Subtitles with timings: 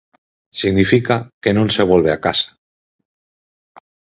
[0.61, 2.49] Significa que non se volve á casa.